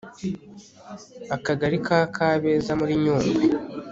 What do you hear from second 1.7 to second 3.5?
ka kabeza muri nyungwe